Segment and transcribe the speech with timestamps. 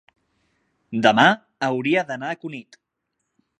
[1.07, 1.27] demà
[1.69, 2.83] hauria d'anar a Cunit.